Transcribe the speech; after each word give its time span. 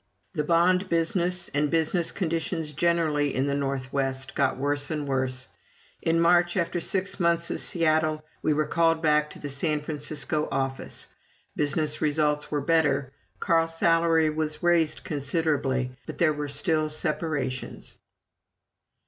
The 0.33 0.43
bond 0.43 0.89
business, 0.89 1.49
and 1.53 1.69
business 1.69 2.11
conditions 2.11 2.73
generally 2.73 3.35
in 3.35 3.45
the 3.45 3.53
Northwest, 3.53 4.33
got 4.33 4.57
worse 4.57 4.89
and 4.89 5.07
worse. 5.07 5.47
In 6.01 6.19
March, 6.19 6.57
after 6.57 6.79
six 6.79 7.19
months 7.19 7.51
of 7.51 7.59
Seattle, 7.59 8.25
we 8.41 8.51
were 8.51 8.65
called 8.65 9.03
back 9.03 9.29
to 9.29 9.37
the 9.39 9.47
San 9.47 9.79
Francisco 9.81 10.47
office. 10.51 11.07
Business 11.55 12.01
results 12.01 12.49
were 12.49 12.61
better, 12.61 13.11
Carl's 13.39 13.77
salary 13.77 14.31
was 14.31 14.63
raised 14.63 15.03
considerably, 15.03 15.91
but 16.07 16.17
there 16.17 16.33
were 16.33 16.47
still 16.47 16.89
separations. 16.89 17.99